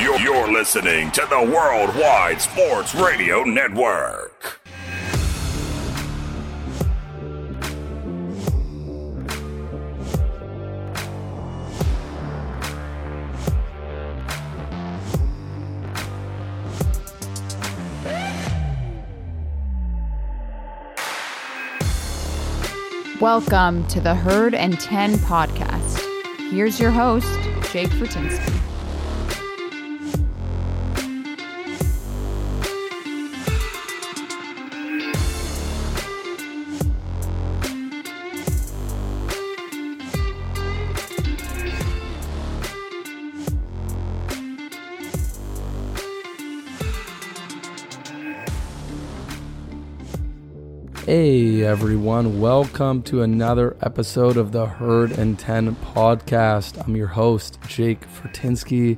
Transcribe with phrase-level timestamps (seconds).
[0.00, 4.62] You're, you're listening to the Worldwide Sports Radio Network.
[23.20, 26.00] Welcome to the Herd and 10 podcast.
[26.50, 27.28] Here's your host,
[27.70, 28.69] Jake Fortinsky.
[51.10, 56.80] Hey everyone, welcome to another episode of the Herd and 10 podcast.
[56.86, 58.96] I'm your host, Jake Fortinsky.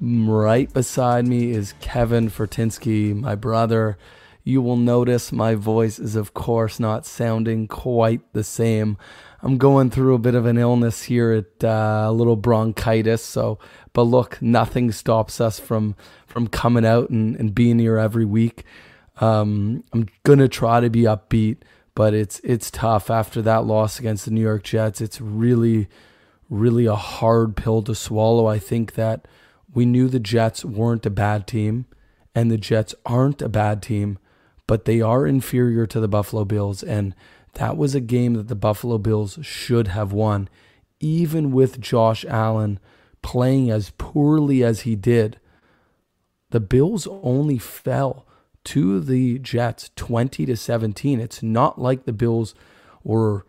[0.00, 3.98] Right beside me is Kevin Fortinsky, my brother.
[4.42, 8.96] You will notice my voice is, of course, not sounding quite the same.
[9.42, 13.22] I'm going through a bit of an illness here at uh, a little bronchitis.
[13.22, 13.58] So,
[13.92, 18.64] but look, nothing stops us from from coming out and, and being here every week.
[19.20, 21.58] Um, I'm gonna try to be upbeat,
[21.94, 25.00] but it's it's tough after that loss against the New York Jets.
[25.00, 25.88] It's really,
[26.48, 28.46] really a hard pill to swallow.
[28.46, 29.26] I think that
[29.74, 31.86] we knew the Jets weren't a bad team,
[32.34, 34.18] and the Jets aren't a bad team,
[34.66, 37.14] but they are inferior to the Buffalo Bills, and
[37.54, 40.48] that was a game that the Buffalo Bills should have won,
[41.00, 42.78] even with Josh Allen
[43.22, 45.38] playing as poorly as he did.
[46.50, 48.26] The Bills only fell
[48.64, 51.20] to the Jets 20 to 17.
[51.20, 52.54] It's not like the Bills
[53.02, 53.44] were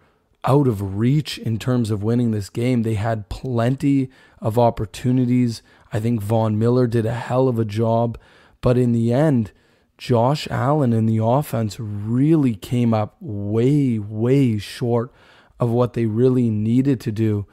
[0.45, 2.83] out of reach in terms of winning this game.
[2.83, 4.09] They had plenty
[4.41, 5.61] of opportunities.
[5.91, 8.17] I think Von Miller did a hell of a job,
[8.61, 9.51] but in the end,
[9.97, 15.13] Josh Allen and the offense really came up way, way short
[15.59, 17.45] of what they really needed to do.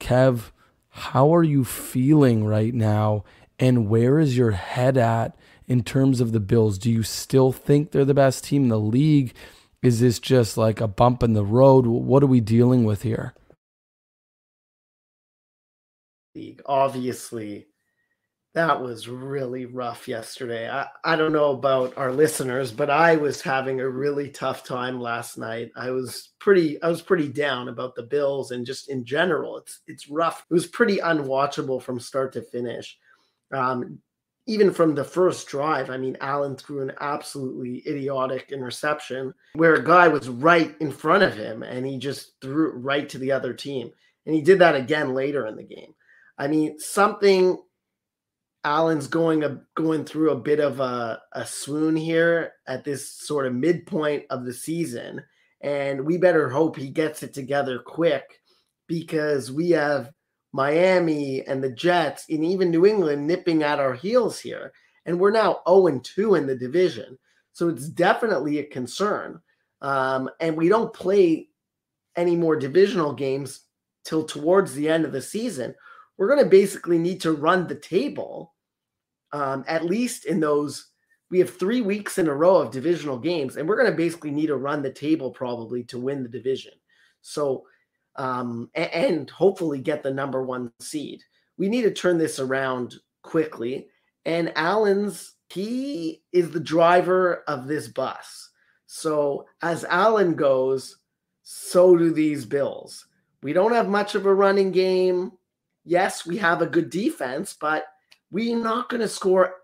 [0.00, 0.50] Kev,
[0.88, 3.24] how are you feeling right now?
[3.58, 6.78] And where is your head at in terms of the Bills?
[6.78, 9.34] Do you still think they're the best team in the league?
[9.82, 11.86] Is this just like a bump in the road?
[11.86, 13.34] What are we dealing with here?
[16.34, 17.66] League, obviously,
[18.56, 20.68] that was really rough yesterday.
[20.68, 24.98] I, I don't know about our listeners, but I was having a really tough time
[24.98, 25.70] last night.
[25.76, 29.58] I was pretty I was pretty down about the Bills and just in general.
[29.58, 30.46] It's it's rough.
[30.50, 32.96] It was pretty unwatchable from start to finish.
[33.52, 33.98] Um,
[34.46, 39.84] even from the first drive, I mean, Allen threw an absolutely idiotic interception where a
[39.84, 43.32] guy was right in front of him and he just threw it right to the
[43.32, 43.90] other team.
[44.24, 45.94] And he did that again later in the game.
[46.38, 47.58] I mean, something
[48.62, 53.46] Allen's going a, going through a bit of a, a swoon here at this sort
[53.46, 55.22] of midpoint of the season.
[55.60, 58.40] And we better hope he gets it together quick
[58.86, 60.12] because we have
[60.56, 64.72] Miami and the Jets and even New England nipping at our heels here.
[65.04, 67.18] And we're now 0 2 in the division.
[67.52, 69.40] So it's definitely a concern.
[69.82, 71.50] Um, and we don't play
[72.16, 73.60] any more divisional games
[74.04, 75.74] till towards the end of the season.
[76.16, 78.54] We're going to basically need to run the table,
[79.32, 80.88] um, at least in those.
[81.30, 84.30] We have three weeks in a row of divisional games, and we're going to basically
[84.30, 86.72] need to run the table probably to win the division.
[87.20, 87.66] So
[88.18, 91.22] um, and, hopefully get the number one seed.
[91.58, 93.88] We need to turn this around quickly.
[94.24, 98.50] And Allen's he is the driver of this bus.
[98.86, 100.98] So as Allen goes,
[101.42, 103.06] so do these Bills.
[103.42, 105.32] We don't have much of a running game.
[105.84, 107.86] Yes, we have a good defense, but
[108.30, 109.54] we're not going to score.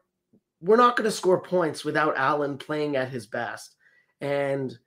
[0.60, 3.74] We're not going to score points without Allen playing at his best.
[4.20, 4.78] And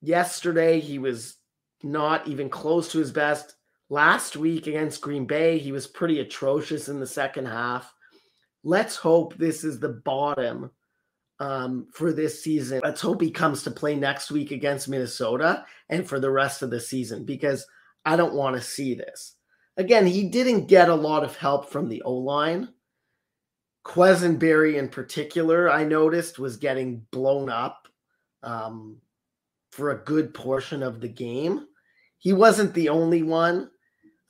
[0.00, 1.35] yesterday he was
[1.82, 3.54] not even close to his best.
[3.88, 7.92] Last week against Green Bay, he was pretty atrocious in the second half.
[8.64, 10.70] Let's hope this is the bottom
[11.38, 12.80] um, for this season.
[12.82, 16.70] Let's hope he comes to play next week against Minnesota and for the rest of
[16.70, 17.66] the season because
[18.04, 19.34] I don't want to see this.
[19.76, 22.70] Again, he didn't get a lot of help from the O line.
[23.84, 27.86] Quessenberry, in particular, I noticed was getting blown up
[28.42, 28.96] um,
[29.76, 31.66] for a good portion of the game.
[32.18, 33.70] He wasn't the only one.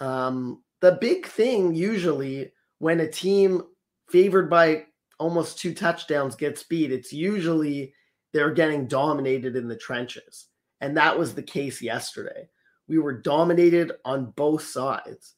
[0.00, 3.62] Um, the big thing usually when a team
[4.10, 4.86] favored by
[5.20, 7.94] almost two touchdowns gets beat, it's usually
[8.32, 10.48] they're getting dominated in the trenches.
[10.80, 12.48] And that was the case yesterday.
[12.88, 15.36] We were dominated on both sides.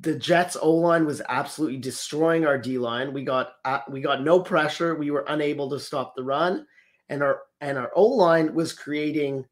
[0.00, 3.12] the Jets O line was absolutely destroying our D line.
[3.12, 4.94] We got uh, we got no pressure.
[4.94, 6.66] We were unable to stop the run,
[7.08, 9.44] and our and our O line was creating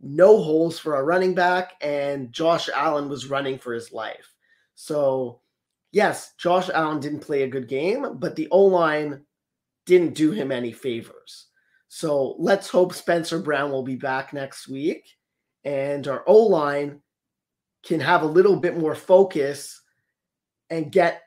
[0.00, 4.32] no holes for our running back, and Josh Allen was running for his life.
[4.74, 5.40] So,
[5.92, 9.22] yes, Josh Allen didn't play a good game, but the O line
[9.86, 11.46] didn't do him any favors.
[11.88, 15.08] So let's hope Spencer Brown will be back next week,
[15.64, 17.00] and our O line
[17.84, 19.80] can have a little bit more focus
[20.70, 21.22] and get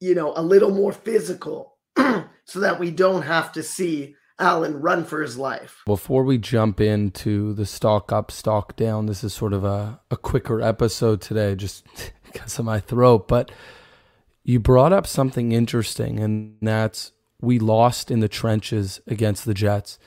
[0.00, 5.04] you know a little more physical so that we don't have to see Allen run
[5.04, 5.82] for his life.
[5.86, 10.16] Before we jump into the stock up, stock down, this is sort of a, a
[10.16, 11.86] quicker episode today, just
[12.24, 13.28] because of my throat.
[13.28, 13.50] But
[14.44, 19.98] you brought up something interesting, and that's we lost in the trenches against the Jets.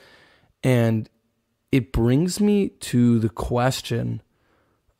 [0.62, 1.08] And
[1.70, 4.22] it brings me to the question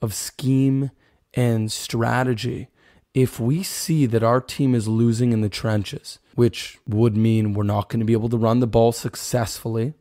[0.00, 0.90] of scheme
[1.34, 2.68] and strategy.
[3.14, 7.62] If we see that our team is losing in the trenches, which would mean we're
[7.62, 9.94] not going to be able to run the ball successfully,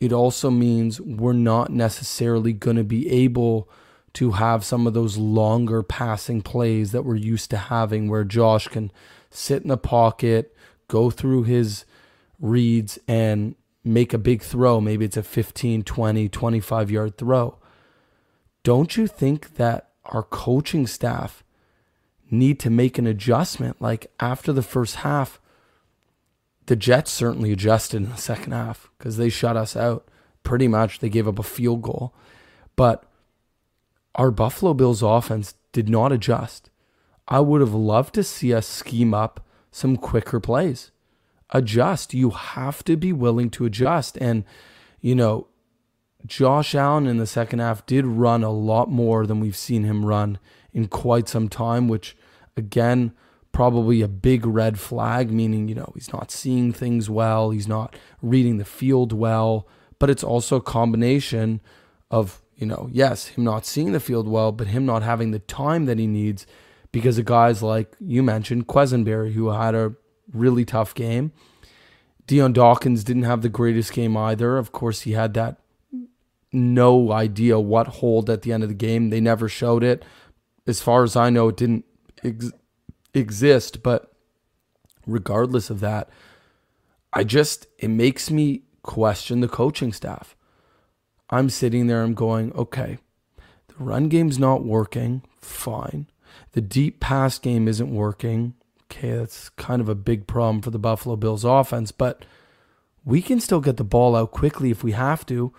[0.00, 3.68] it also means we're not necessarily going to be able
[4.14, 8.66] to have some of those longer passing plays that we're used to having where Josh
[8.68, 8.90] can
[9.30, 10.56] sit in the pocket,
[10.88, 11.84] go through his
[12.40, 14.80] reads and make a big throw.
[14.80, 17.58] Maybe it's a 15, 20, 25 yard throw
[18.66, 21.44] don't you think that our coaching staff
[22.30, 23.80] need to make an adjustment?
[23.80, 25.40] Like after the first half,
[26.66, 30.08] the Jets certainly adjusted in the second half because they shut us out.
[30.42, 32.14] Pretty much, they gave up a field goal.
[32.76, 33.04] But
[34.14, 36.70] our Buffalo Bills offense did not adjust.
[37.28, 40.90] I would have loved to see us scheme up some quicker plays.
[41.50, 42.14] Adjust.
[42.14, 44.16] You have to be willing to adjust.
[44.18, 44.44] And,
[45.00, 45.48] you know,
[46.24, 50.04] Josh Allen in the second half did run a lot more than we've seen him
[50.04, 50.38] run
[50.72, 52.16] in quite some time, which
[52.56, 53.12] again,
[53.52, 57.96] probably a big red flag, meaning, you know, he's not seeing things well, he's not
[58.20, 59.66] reading the field well,
[59.98, 61.60] but it's also a combination
[62.10, 65.38] of, you know, yes, him not seeing the field well, but him not having the
[65.38, 66.46] time that he needs
[66.92, 69.94] because of guys like you mentioned, Quessenberry, who had a
[70.32, 71.32] really tough game.
[72.26, 74.58] Dion Dawkins didn't have the greatest game either.
[74.58, 75.58] Of course, he had that
[76.52, 79.10] no idea what hold at the end of the game.
[79.10, 80.04] They never showed it.
[80.66, 81.84] As far as I know, it didn't
[82.24, 82.52] ex-
[83.14, 83.82] exist.
[83.82, 84.12] But
[85.06, 86.08] regardless of that,
[87.12, 90.36] I just, it makes me question the coaching staff.
[91.30, 92.98] I'm sitting there, I'm going, okay,
[93.68, 95.22] the run game's not working.
[95.40, 96.06] Fine.
[96.52, 98.54] The deep pass game isn't working.
[98.84, 102.24] Okay, that's kind of a big problem for the Buffalo Bills offense, but
[103.04, 105.52] we can still get the ball out quickly if we have to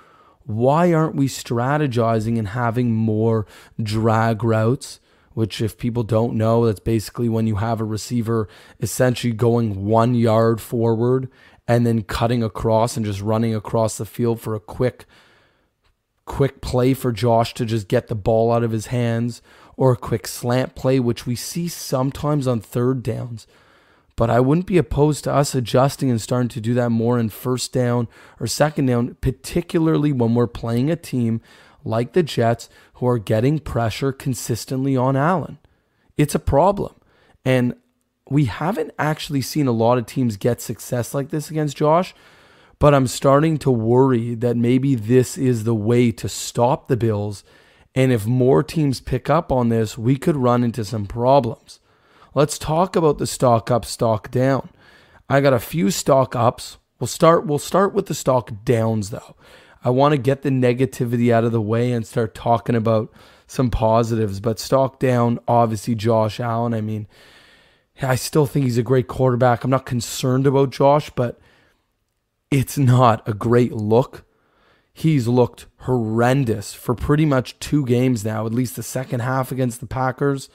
[0.47, 3.45] why aren't we strategizing and having more
[3.81, 4.99] drag routes?
[5.33, 8.47] Which, if people don't know, that's basically when you have a receiver
[8.79, 11.29] essentially going one yard forward
[11.67, 15.05] and then cutting across and just running across the field for a quick,
[16.25, 19.41] quick play for Josh to just get the ball out of his hands
[19.75, 23.45] or a quick slant play, which we see sometimes on third downs
[24.17, 27.29] but I wouldn't be opposed to us adjusting and starting to do that more in
[27.29, 28.09] first down
[28.39, 31.39] or second down, particularly when we're playing a team
[31.85, 35.59] like the Jets who are getting pressure consistently on Allen.
[36.17, 36.95] It's a problem.
[37.45, 37.75] And
[38.29, 42.15] we haven't actually seen a lot of teams get success like this against Josh,
[42.79, 47.43] but I'm starting to worry that maybe this is the way to stop the Bills.
[47.93, 51.79] And if more teams pick up on this, we could run into some problems.
[52.37, 54.69] Let's talk about the stock up, stock down.
[55.27, 56.77] I got a few stock ups.
[56.99, 59.35] We'll start we'll start with the stock downs though.
[59.83, 63.11] I want to get the negativity out of the way and start talking about
[63.47, 66.75] some positives, but stock down obviously Josh Allen.
[66.75, 67.07] I mean,
[68.03, 69.63] I still think he's a great quarterback.
[69.63, 71.39] I'm not concerned about Josh, but
[72.51, 74.25] it's not a great look.
[74.93, 79.79] He's looked horrendous for pretty much two games now, at least the second half against
[79.79, 80.49] the Packers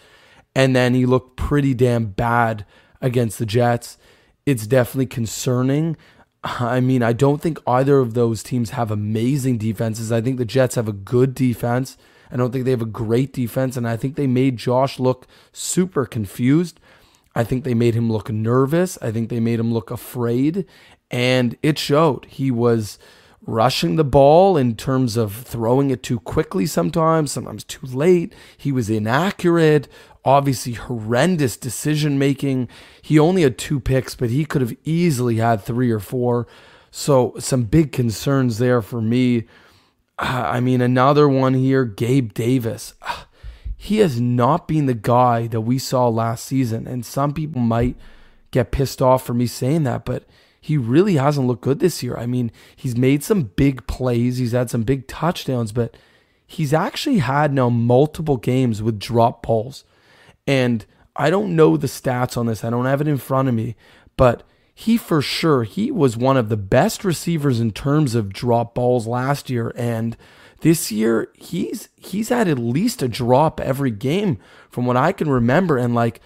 [0.54, 2.64] and then he looked pretty damn bad
[3.00, 3.98] against the Jets.
[4.46, 5.96] It's definitely concerning.
[6.44, 10.10] I mean, I don't think either of those teams have amazing defenses.
[10.10, 11.96] I think the Jets have a good defense.
[12.30, 13.76] I don't think they have a great defense.
[13.76, 16.80] And I think they made Josh look super confused.
[17.34, 18.98] I think they made him look nervous.
[19.00, 20.66] I think they made him look afraid.
[21.10, 22.24] And it showed.
[22.24, 22.98] He was
[23.44, 28.34] rushing the ball in terms of throwing it too quickly sometimes, sometimes too late.
[28.56, 29.88] He was inaccurate
[30.24, 32.68] obviously horrendous decision making.
[33.00, 36.46] He only had two picks, but he could have easily had three or four.
[36.90, 39.44] So some big concerns there for me.
[40.18, 42.94] Ah, I mean, another one here, Gabe Davis.
[43.02, 43.26] Ah,
[43.76, 46.86] he has not been the guy that we saw last season.
[46.86, 47.96] And some people might
[48.52, 50.24] get pissed off for me saying that, but
[50.60, 52.16] he really hasn't looked good this year.
[52.16, 55.96] I mean, he's made some big plays, he's had some big touchdowns, but
[56.46, 59.84] he's actually had now multiple games with drop balls.
[60.46, 60.84] And
[61.14, 63.76] I don't know the stats on this, I don't have it in front of me,
[64.16, 64.42] but
[64.74, 69.06] he for sure he was one of the best receivers in terms of drop balls
[69.06, 69.72] last year.
[69.76, 70.16] And
[70.60, 74.38] this year he's he's had at least a drop every game
[74.70, 75.76] from what I can remember.
[75.76, 76.20] And like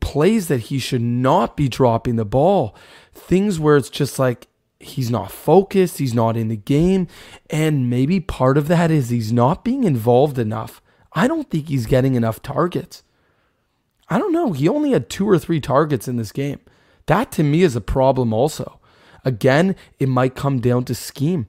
[0.00, 2.76] plays that he should not be dropping the ball.
[3.12, 4.46] Things where it's just like
[4.80, 7.08] he's not focused, he's not in the game,
[7.50, 10.80] and maybe part of that is he's not being involved enough.
[11.12, 13.02] I don't think he's getting enough targets.
[14.10, 14.52] I don't know.
[14.52, 16.60] He only had two or three targets in this game.
[17.06, 18.80] That to me is a problem also.
[19.24, 21.46] Again, it might come down to scheme.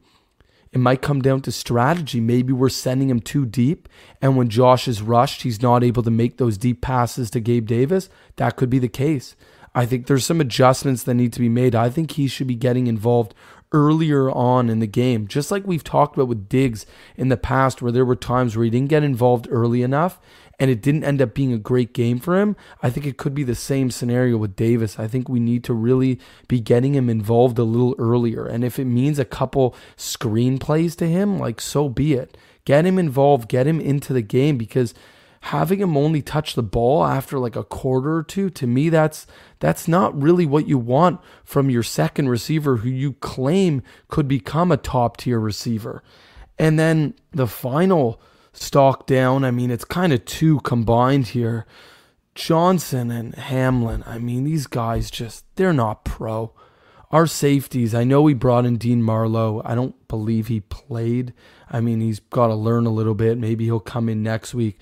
[0.72, 2.20] It might come down to strategy.
[2.20, 3.90] Maybe we're sending him too deep,
[4.22, 7.66] and when Josh is rushed, he's not able to make those deep passes to Gabe
[7.66, 8.10] Davis.
[8.36, 9.36] That could be the case.
[9.74, 11.76] I think there's some adjustments that need to be made.
[11.76, 13.34] I think he should be getting involved
[13.72, 16.86] earlier on in the game, just like we've talked about with Diggs
[17.16, 20.20] in the past, where there were times where he didn't get involved early enough
[20.60, 22.56] and it didn't end up being a great game for him.
[22.84, 25.00] I think it could be the same scenario with Davis.
[25.00, 28.46] I think we need to really be getting him involved a little earlier.
[28.46, 32.38] And if it means a couple screenplays to him, like so be it.
[32.66, 34.94] Get him involved, get him into the game because
[35.42, 39.26] having him only touch the ball after like a quarter or two to me that's
[39.60, 44.72] that's not really what you want from your second receiver who you claim could become
[44.72, 46.04] a top tier receiver.
[46.58, 51.66] And then the final stock down i mean it's kind of two combined here.
[52.36, 56.54] Johnson and hamlin i mean these guys just they're not pro.
[57.12, 59.62] Our safeties i know we brought in dean marlowe.
[59.64, 61.34] I don't believe he played.
[61.70, 63.38] I mean he's got to learn a little bit.
[63.38, 64.78] Maybe he'll come in next week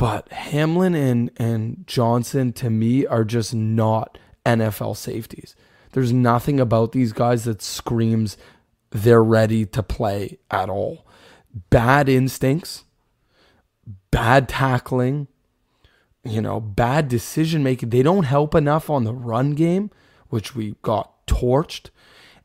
[0.00, 4.16] but Hamlin and, and Johnson, to me, are just not
[4.46, 5.54] NFL safeties.
[5.92, 8.38] There's nothing about these guys that screams
[8.88, 11.06] they're ready to play at all.
[11.68, 12.84] Bad instincts,
[14.10, 15.28] bad tackling,
[16.24, 17.90] you know, bad decision making.
[17.90, 19.90] They don't help enough on the run game,
[20.30, 21.90] which we got torched.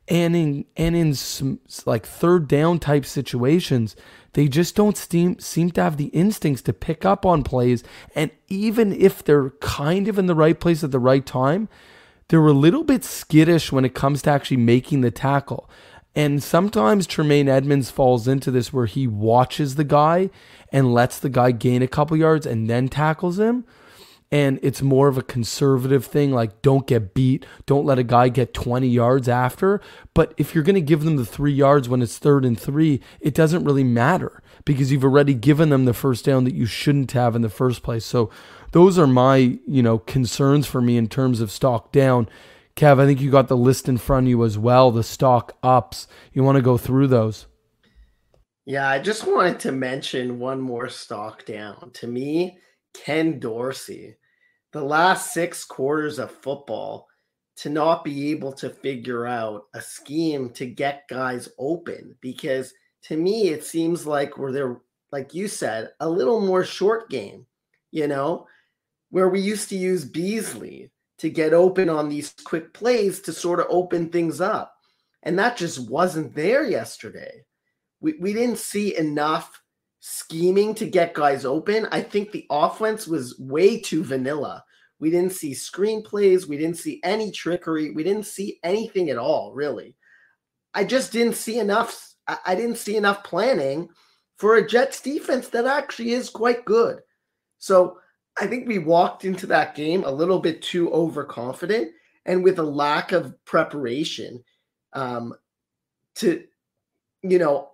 [0.10, 3.96] And in and in some, like third down type situations,
[4.36, 7.86] they just don't seem, seem to have the instincts to pick up on plays.
[8.14, 11.70] And even if they're kind of in the right place at the right time,
[12.28, 15.70] they're a little bit skittish when it comes to actually making the tackle.
[16.16, 20.30] And sometimes Tremaine Edmunds falls into this where he watches the guy
[20.70, 23.64] and lets the guy gain a couple yards and then tackles him
[24.32, 28.28] and it's more of a conservative thing like don't get beat don't let a guy
[28.30, 29.80] get 20 yards after
[30.14, 33.00] but if you're going to give them the 3 yards when it's third and 3
[33.20, 37.12] it doesn't really matter because you've already given them the first down that you shouldn't
[37.12, 38.30] have in the first place so
[38.72, 42.28] those are my you know concerns for me in terms of stock down
[42.76, 45.56] Kev, I think you got the list in front of you as well, the stock
[45.64, 46.08] ups.
[46.34, 47.46] You want to go through those?
[48.66, 51.92] Yeah, I just wanted to mention one more stock down.
[51.94, 52.58] To me,
[53.04, 54.16] Ken Dorsey
[54.72, 57.08] the last six quarters of football
[57.56, 62.74] to not be able to figure out a scheme to get guys open because
[63.04, 67.46] to me it seems like we're there like you said a little more short game
[67.92, 68.46] you know
[69.10, 73.60] where we used to use beasley to get open on these quick plays to sort
[73.60, 74.74] of open things up.
[75.24, 77.46] And that just wasn't there yesterday.
[78.02, 79.62] We, we didn't see enough
[80.08, 81.88] scheming to get guys open.
[81.92, 84.64] I think the offense was way too vanilla.
[85.00, 86.48] We didn't see screenplays.
[86.48, 87.90] We didn't see any trickery.
[87.90, 89.96] We didn't see anything at all, really.
[90.76, 92.14] I just didn't see enough.
[92.28, 93.90] I didn't see enough planning
[94.38, 97.00] for a Jets defense that actually is quite good.
[97.58, 97.98] So
[98.40, 101.92] I think we walked into that game a little bit too overconfident
[102.28, 104.44] and with a lack of preparation
[104.94, 105.34] um,
[106.16, 106.44] to,
[107.24, 107.72] you know,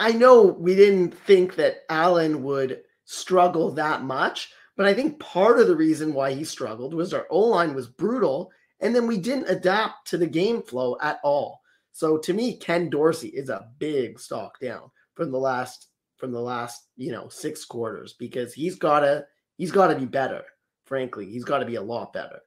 [0.00, 5.60] I know we didn't think that Allen would struggle that much, but I think part
[5.60, 9.18] of the reason why he struggled was our O line was brutal, and then we
[9.18, 11.60] didn't adapt to the game flow at all.
[11.92, 16.40] So to me, Ken Dorsey is a big stock down from the last from the
[16.40, 19.26] last you know six quarters because he's gotta
[19.58, 20.44] he's gotta be better.
[20.86, 22.40] Frankly, he's got to be a lot better.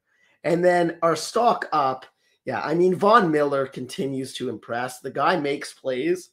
[0.43, 2.05] And then our stock up,
[2.45, 2.61] yeah.
[2.61, 4.99] I mean, Von Miller continues to impress.
[4.99, 6.31] The guy makes plays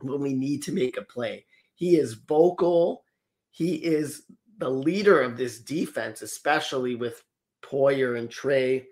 [0.00, 1.44] when we need to make a play.
[1.74, 3.04] He is vocal.
[3.50, 4.22] He is
[4.58, 7.22] the leader of this defense, especially with
[7.62, 8.86] Poyer and Tre,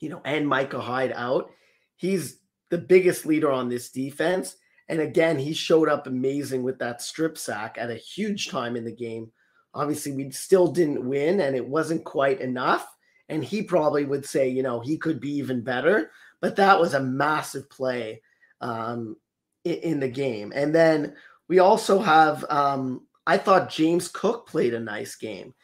[0.00, 1.50] you know, and Micah Hyde out.
[1.96, 2.38] He's
[2.70, 4.56] the biggest leader on this defense.
[4.88, 8.84] And again, he showed up amazing with that strip sack at a huge time in
[8.84, 9.30] the game
[9.74, 12.94] Obviously, we still didn't win and it wasn't quite enough.
[13.28, 16.10] And he probably would say, you know, he could be even better.
[16.40, 18.20] But that was a massive play
[18.60, 19.16] um,
[19.64, 20.52] in, the game.
[20.54, 21.14] And then
[21.48, 25.54] we also have, um, I thought James Cook played a nice game.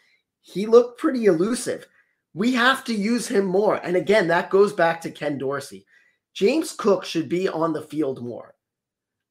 [0.41, 1.87] He looked pretty elusive.
[2.35, 3.77] We have to use him more.
[3.77, 5.85] And again, that goes back to Ken Dorsey.
[6.35, 8.55] James Cook should be on the field more.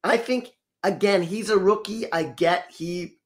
[0.03, 0.49] I think,
[0.83, 2.11] again, he's a rookie.
[2.11, 3.17] I get he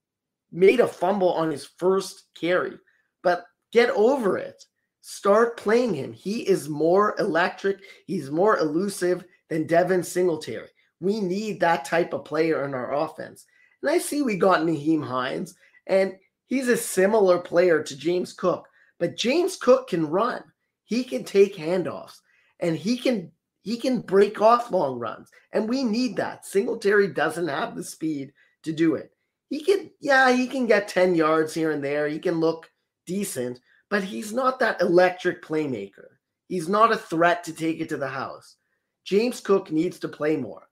[0.52, 2.78] made a fumble on his first carry,
[3.24, 4.64] but get over it.
[5.02, 6.14] Start playing him.
[6.14, 10.70] He is more electric, he's more elusive than Devin Singletary.
[11.02, 13.46] We need that type of player in our offense.
[13.82, 15.56] And I see we got Nyheim Hines,
[15.88, 16.16] and
[16.48, 18.68] he's a similar player to James Cook,
[19.00, 20.44] but James Cook can run.
[20.86, 22.20] He can take handoffs
[22.60, 23.32] and he can
[23.64, 25.30] he can break off long runs.
[25.52, 26.46] And we need that.
[26.46, 29.12] Singletary doesn't have the speed to do it.
[29.50, 32.08] He can, yeah, he can get 10 yards here and there.
[32.08, 32.72] He can look
[33.06, 36.08] decent, but he's not that electric playmaker.
[36.48, 38.56] He's not a threat to take it to the house.
[39.04, 40.68] James Cook needs to play more.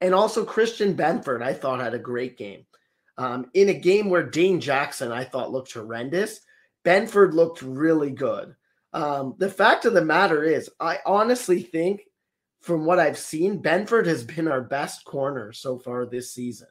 [0.00, 2.66] And also Christian Benford, I thought had a great game.
[3.18, 6.40] Um, in a game where Dane Jackson, I thought looked horrendous,
[6.84, 8.54] Benford looked really good.
[8.92, 12.02] Um, the fact of the matter is, I honestly think,
[12.60, 16.68] from what I've seen, Benford has been our best corner so far this season.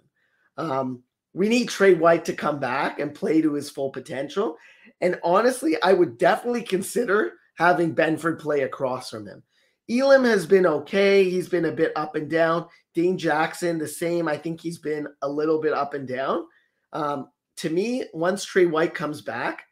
[0.58, 1.04] Um,
[1.34, 4.58] we need Tre White to come back and play to his full potential.
[5.02, 9.44] And honestly, I would definitely consider having Benford play across from him.
[9.90, 11.30] Elam has been okay.
[11.30, 12.68] He's been a bit up and down.
[12.96, 14.28] Dane Jackson, the same.
[14.28, 16.46] I think he's been a little bit up and down.
[16.94, 19.66] Um, to me, once Tre White comes back,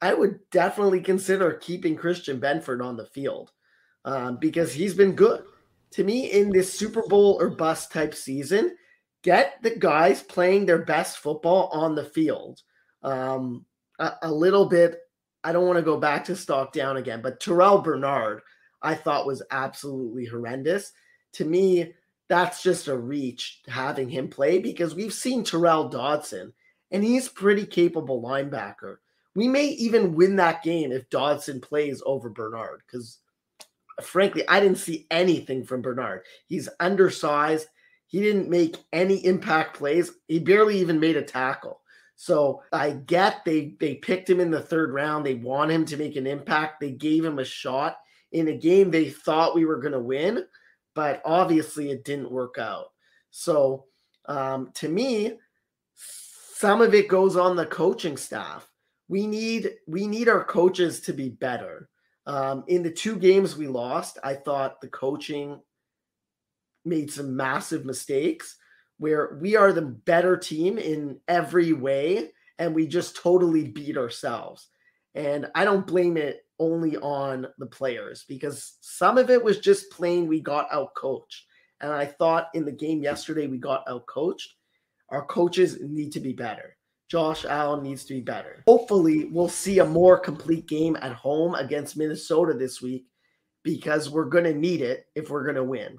[0.00, 3.52] I would definitely consider keeping Christian Benford on the field
[4.04, 5.44] um, because he's been good.
[5.92, 8.76] To me, in this Super Bowl or bust type season,
[9.22, 12.62] get the guys playing their best football on the field.
[13.02, 13.66] Um,
[13.98, 14.98] a, a little bit,
[15.44, 18.40] I don't want to go back to stock down again, but Terrel Bernard–
[18.82, 20.92] I thought was absolutely horrendous.
[21.34, 21.92] To me,
[22.30, 26.52] that's just a reach having him play because we've seen Tyrel Dodson
[26.92, 28.98] and he's pretty capable linebacker.
[29.34, 33.18] We may even win that game if Dodson plays over Bernard because
[34.00, 36.22] frankly, I didn't see anything from Bernard.
[36.46, 37.66] He's undersized.
[38.06, 40.12] He didn't make any impact plays.
[40.28, 41.80] He barely even made a tackle.
[42.14, 45.26] So I get they they picked him in the third round.
[45.26, 46.78] They want him to make an impact.
[46.78, 47.96] They gave him a shot
[48.30, 50.44] in a game they thought we were going to win,
[51.00, 52.88] but obviously it didn't work out.
[53.30, 53.86] So
[54.26, 55.38] um, to me,
[55.94, 58.70] some of it goes on the coaching staff.
[59.08, 61.88] We need we need our coaches to be better.
[62.26, 65.58] Um, in the two games we lost, I thought the coaching
[66.84, 68.58] made some massive mistakes
[68.98, 74.68] where we are the better team in every way and we just totally beat ourselves.
[75.14, 79.90] And I don't blame it only on the players because some of it was just
[79.90, 81.46] plain we got out coached.
[81.80, 84.54] And I thought in the game yesterday we got out coached.
[85.08, 86.76] Our coaches need to be better.
[87.10, 88.62] Josh Allen needs to be better.
[88.68, 93.06] Hopefully, we'll see a more complete game at home against Minnesota this week
[93.64, 95.98] because we're going to need it if we're going to win.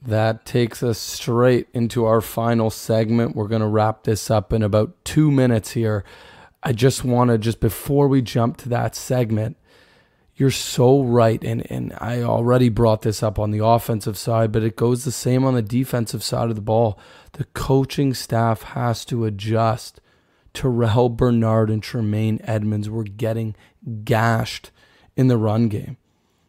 [0.00, 3.36] That takes us straight into our final segment.
[3.36, 6.04] We're going to wrap this up in about two minutes here.
[6.62, 9.56] I just want to just before we jump to that segment,
[10.36, 11.42] you're so right.
[11.42, 15.12] And, and I already brought this up on the offensive side, but it goes the
[15.12, 16.98] same on the defensive side of the ball.
[17.32, 20.00] The coaching staff has to adjust.
[20.54, 23.54] Terrel Bernard and Tremaine Edmunds were getting
[24.04, 24.70] gashed
[25.16, 25.96] in the run game.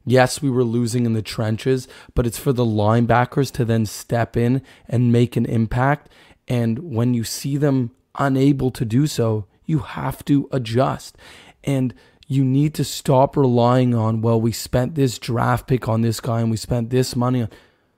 [0.06, 4.38] Yes, we were losing in the trenches, but it's for the linebackers to then step
[4.38, 6.10] in and make an impact.
[6.48, 11.18] And when you see them unable to do so, you have to adjust.
[11.64, 11.94] And
[12.28, 16.42] you need to stop relying on, well, we spent this draft pick on this guy
[16.42, 17.50] and we spent this money on.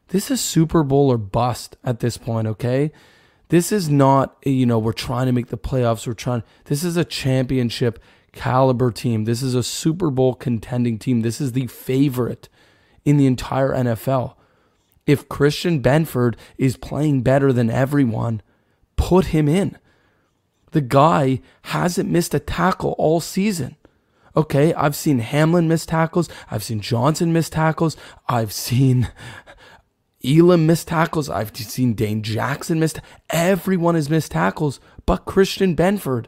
[0.09, 2.91] This is Super Bowl or bust at this point, okay?
[3.49, 6.05] This is not, you know, we're trying to make the playoffs.
[6.05, 7.99] We're trying, this is a championship
[8.33, 9.25] caliber team.
[9.25, 11.21] This is a Super Bowl contending team.
[11.21, 12.49] This is the favorite
[13.05, 14.35] in the entire NFL.
[15.05, 18.41] If Christian Benford is playing better than everyone,
[18.95, 19.77] put him in.
[20.71, 23.75] The guy hasn't missed a tackle all season.
[24.35, 26.29] Okay, I've seen Hamlin miss tackles.
[26.49, 27.97] I've seen Johnson miss tackles.
[28.29, 29.09] I've seen
[30.25, 31.29] Elam miss tackles.
[31.29, 32.95] I've seen Dane Jackson miss.
[33.29, 36.27] Everyone has missed tackles, but Christian Benford.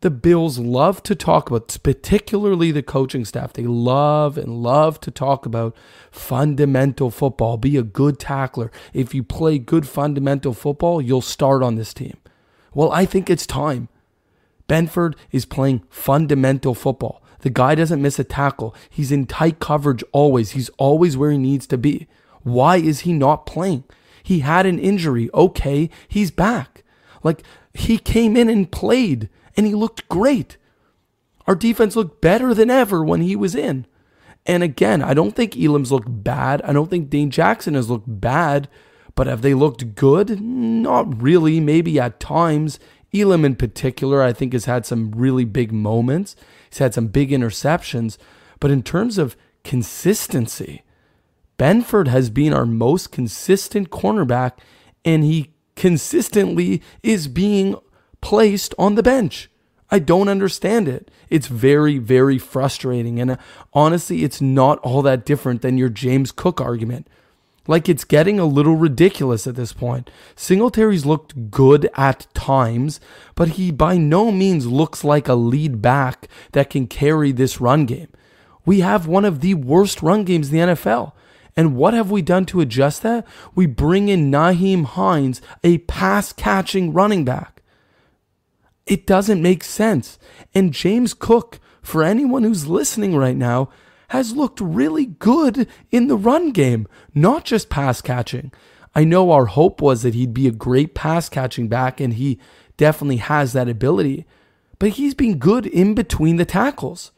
[0.00, 3.52] The Bills love to talk about, particularly the coaching staff.
[3.52, 5.76] They love and love to talk about
[6.10, 7.56] fundamental football.
[7.56, 8.72] Be a good tackler.
[8.92, 12.16] If you play good fundamental football, you'll start on this team.
[12.74, 13.88] Well, I think it's time.
[14.68, 17.22] Benford is playing fundamental football.
[17.40, 18.74] The guy doesn't miss a tackle.
[18.88, 20.52] He's in tight coverage always.
[20.52, 22.06] He's always where he needs to be.
[22.42, 23.84] Why is he not playing?
[24.22, 25.28] He had an injury.
[25.34, 26.84] Okay, he's back.
[27.22, 27.42] Like
[27.74, 30.56] he came in and played and he looked great.
[31.46, 33.86] Our defense looked better than ever when he was in.
[34.46, 36.62] And again, I don't think Elam's looked bad.
[36.62, 38.68] I don't think Dane Jackson has looked bad,
[39.14, 40.40] but have they looked good?
[40.40, 41.60] Not really.
[41.60, 42.78] Maybe at times.
[43.14, 46.34] Elam in particular, I think, has had some really big moments.
[46.70, 48.16] He's had some big interceptions.
[48.58, 50.82] But in terms of consistency,
[51.58, 54.52] Benford has been our most consistent cornerback,
[55.04, 57.76] and he consistently is being
[58.20, 59.50] placed on the bench.
[59.90, 61.10] I don't understand it.
[61.28, 63.20] It's very, very frustrating.
[63.20, 63.36] And uh,
[63.74, 67.08] honestly, it's not all that different than your James Cook argument.
[67.66, 70.10] Like it's getting a little ridiculous at this point.
[70.34, 73.00] Singletary's looked good at times,
[73.34, 77.86] but he by no means looks like a lead back that can carry this run
[77.86, 78.08] game.
[78.64, 81.12] We have one of the worst run games in the NFL.
[81.56, 83.26] And what have we done to adjust that?
[83.54, 87.62] We bring in Nyheim Hines, a pass catching running back.
[88.86, 90.18] It doesn't make sense.
[90.54, 93.68] And James Cook, for anyone who's listening right now,
[94.12, 98.52] has looked really good in the run game, not just pass catching.
[98.94, 102.38] I know our hope was that he'd be a great pass catching back, and he
[102.76, 104.26] definitely has that ability,
[104.78, 107.10] but he's been good in between the tackles.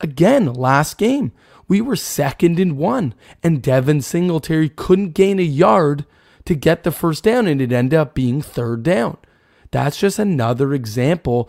[0.00, 1.30] Again, last game,
[1.68, 6.06] we were second in one, and Devin Singletary couldn't gain a yard
[6.44, 9.16] to get the first down, and it ended up being third down.
[9.70, 11.48] That's just another example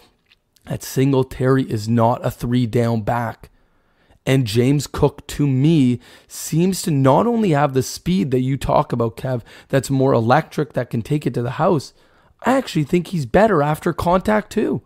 [0.65, 3.49] that Singletary is not a three down back.
[4.25, 8.91] And James Cook, to me, seems to not only have the speed that you talk
[8.91, 11.93] about, Kev, that's more electric, that can take it to the house.
[12.45, 14.83] I actually think he's better after contact, too.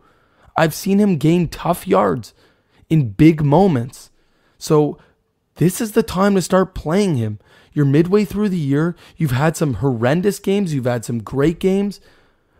[0.57, 2.33] I've seen him gain tough yards
[2.89, 4.09] in big moments.
[4.57, 4.97] So,
[5.55, 7.39] this is the time to start playing him.
[7.73, 8.95] You're midway through the year.
[9.15, 11.99] You've had some horrendous games, you've had some great games.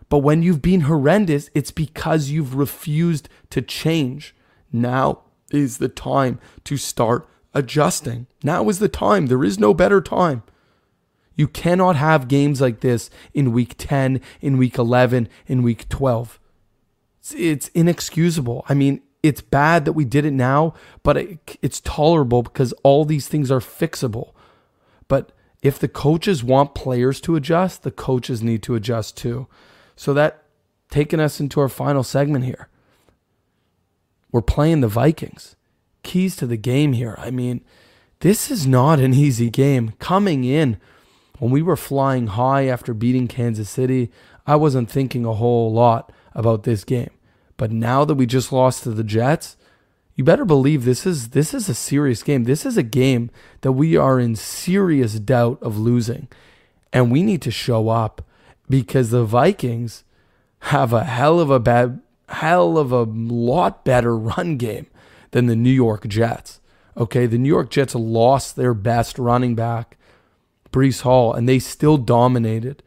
[0.07, 4.35] But when you've been horrendous, it's because you've refused to change.
[4.71, 8.27] Now is the time to start adjusting.
[8.43, 9.27] Now is the time.
[9.27, 10.43] There is no better time.
[11.35, 16.39] You cannot have games like this in week 10, in week 11, in week 12.
[17.19, 18.65] It's, it's inexcusable.
[18.69, 23.05] I mean, it's bad that we did it now, but it, it's tolerable because all
[23.05, 24.33] these things are fixable.
[25.07, 25.31] But
[25.61, 29.47] if the coaches want players to adjust, the coaches need to adjust too.
[29.95, 30.43] So that
[30.89, 32.69] taking us into our final segment here.
[34.35, 35.55] We're playing the Vikings.
[36.03, 37.15] Keys to the game here.
[37.17, 37.63] I mean,
[38.19, 39.93] this is not an easy game.
[39.97, 40.75] Coming in,
[41.39, 44.11] when we were flying high after beating Kansas City,
[44.45, 47.11] I wasn't thinking a whole lot about this game.
[47.55, 49.55] But now that we just lost to the Jets,
[50.15, 52.43] you better believe this is this is a serious game.
[52.43, 56.27] This is a game that we are in serious doubt of losing.
[56.91, 58.21] And we need to show up
[58.69, 60.03] because the Vikings
[60.59, 64.87] have a hell of a bad, hell of a lot better run game
[65.31, 66.61] than the New York Jets.
[66.97, 69.97] Okay, the New York Jets lost their best running back,
[70.71, 72.81] Breece Hall, and they still dominated.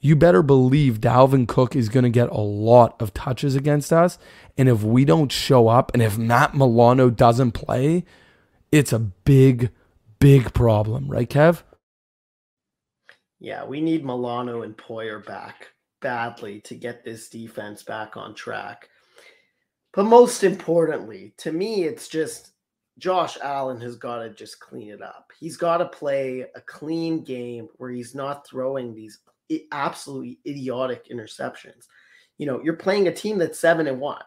[0.00, 4.18] You better believe Dalvin Cook is going to get a lot of touches against us.
[4.58, 8.04] And if we don't show up and if Matt Milano doesn't play,
[8.72, 9.70] it's a big,
[10.18, 11.62] big problem, right, Kev?
[13.38, 15.71] Yeah, we need Milano and Poyer back
[16.02, 18.88] badly to get this defense back on track.
[19.94, 22.52] But most importantly, to me, it's just
[22.98, 25.30] Josh Allen has got to just clean it up.
[25.38, 29.20] He's got to play a clean game where he's not throwing these
[29.72, 31.86] absolutely idiotic interceptions.
[32.38, 34.22] You know, you're playing a team that's seven and one.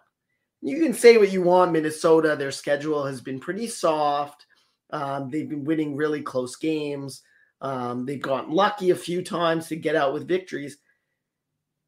[0.62, 2.36] You can say what you want, Minnesota.
[2.36, 4.46] Their schedule has been pretty soft.
[4.92, 7.22] Um, they've been winning really close games.
[7.62, 10.78] Um, they've gotten lucky a few times to get out with victories.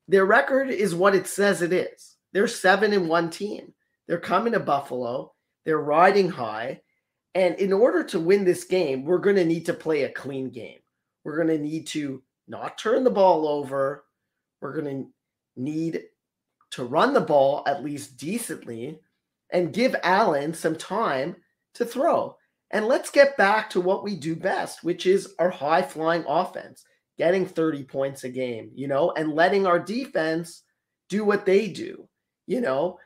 [0.08, 2.16] Their record is what it says it is.
[2.34, 3.74] They're seven and one team.
[4.08, 5.34] They're coming to Buffalo.
[5.66, 6.82] They're riding high.
[7.36, 10.50] And in order to win this game, we're going to need to play a clean
[10.50, 10.80] game.
[11.24, 14.06] We're going to need to not turn the ball over.
[14.62, 15.10] We're going to
[15.62, 16.04] need
[16.72, 19.00] to run the ball at least decently
[19.52, 21.36] and give Allen some time
[21.74, 22.36] to throw.
[22.72, 26.86] And let's get back to what we do best, which is our high flying offense,
[27.18, 30.64] getting 30 points a game, you know, and letting our defense
[31.10, 32.08] do what they do,
[32.46, 33.00] you know,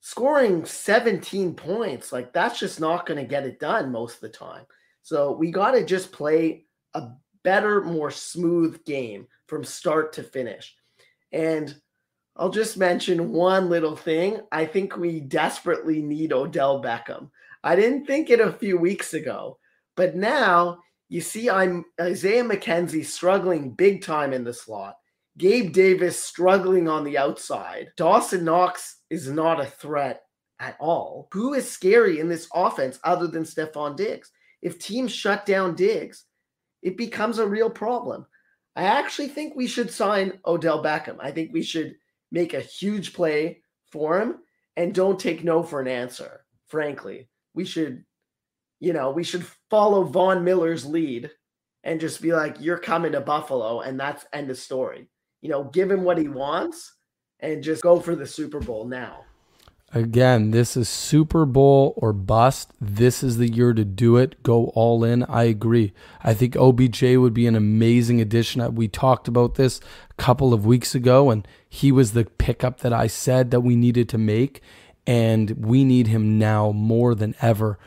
[0.00, 2.12] scoring 17 points.
[2.12, 4.64] Like that's just not going to get it done most of the time.
[5.02, 7.08] So we got to just play a
[7.44, 10.74] better, more smooth game from start to finish.
[11.32, 11.74] And
[12.36, 14.40] I'll just mention one little thing.
[14.50, 17.30] I think we desperately need Odell Beckham.
[17.62, 19.58] I didn't think it a few weeks ago,
[19.96, 20.78] but now
[21.12, 24.96] you see I'm Isaiah McKenzie struggling big time in the slot.
[25.36, 27.88] Gabe Davis struggling on the outside.
[27.98, 30.22] Dawson Knox is not a threat
[30.58, 31.28] at all.
[31.32, 34.30] Who is scary in this offense other than Stefon Diggs?
[34.62, 36.24] If teams shut down Diggs,
[36.80, 38.24] it becomes a real problem.
[38.74, 41.18] I actually think we should sign Odell Beckham.
[41.20, 41.94] I think we should
[42.30, 44.36] make a huge play for him
[44.78, 47.28] and don't take no for an answer, frankly.
[47.52, 48.02] We should,
[48.82, 51.30] you know, we should follow Von Miller's lead
[51.84, 55.06] and just be like, you're coming to Buffalo, and that's end of story.
[55.40, 56.92] You know, give him what he wants
[57.38, 59.20] and just go for the Super Bowl now.
[59.94, 62.72] Again, this is Super Bowl or bust.
[62.80, 64.42] This is the year to do it.
[64.42, 65.22] Go all in.
[65.24, 65.92] I agree.
[66.24, 68.60] I think OBJ would be an amazing addition.
[68.60, 72.80] Uh, we talked about this a couple of weeks ago, and he was the pickup
[72.80, 74.60] that I said that we needed to make,
[75.06, 77.78] and we need him now more than ever.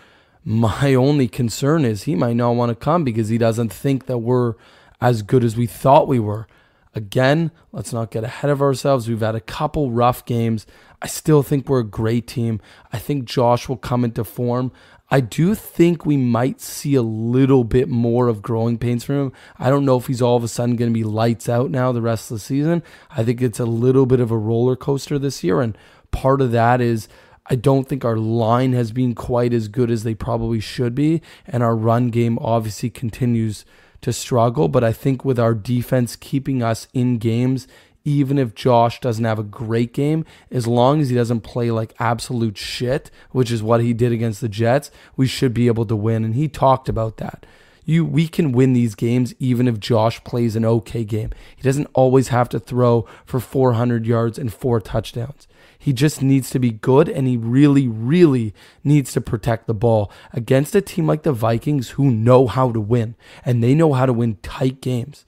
[0.47, 4.19] My only concern is he might not want to come because he doesn't think that
[4.19, 4.53] we're
[5.01, 6.47] as good as we thought we were.
[6.93, 9.09] Again, let's not get ahead of ourselves.
[9.09, 10.67] We've had a couple rough games.
[11.01, 12.61] I still think we're a great team.
[12.93, 14.71] I think Josh will come into form.
[15.09, 19.31] I do think we might see a little bit more of growing pains from him.
[19.57, 21.91] I don't know if he's all of a sudden going to be lights out now
[21.91, 22.83] the rest of the season.
[23.09, 25.59] I think it's a little bit of a roller coaster this year.
[25.59, 25.75] And
[26.11, 27.07] part of that is
[27.47, 31.21] I don't think our line has been quite as good as they probably should be.
[31.45, 33.65] And our run game obviously continues
[34.01, 34.67] to struggle.
[34.67, 37.67] But I think with our defense keeping us in games,
[38.03, 41.95] even if Josh doesn't have a great game, as long as he doesn't play like
[41.99, 45.95] absolute shit, which is what he did against the Jets, we should be able to
[45.95, 46.23] win.
[46.23, 47.45] And he talked about that.
[47.83, 51.31] You, we can win these games even if Josh plays an okay game.
[51.55, 55.47] He doesn't always have to throw for 400 yards and four touchdowns.
[55.85, 60.11] He just needs to be good and he really, really needs to protect the ball
[60.33, 63.13] against a team like the Vikings who know how to win
[63.45, 65.27] and they know how to win tight games.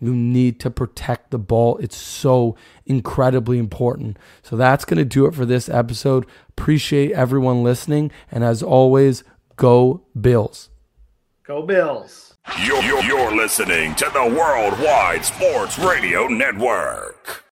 [0.00, 1.76] You need to protect the ball.
[1.82, 4.16] It's so incredibly important.
[4.42, 6.24] So that's going to do it for this episode.
[6.48, 8.10] Appreciate everyone listening.
[8.30, 9.22] And as always,
[9.56, 10.70] go Bills.
[11.44, 12.38] Go Bills.
[12.64, 17.44] You're, you're, you're listening to the Worldwide Sports Radio Network.